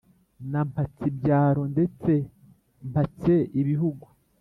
na 0.51 0.61
mpatsibyaro 0.69 1.63
ndetse 1.73 2.11
mpatse 2.89 3.35
ibihugu. 3.61 4.05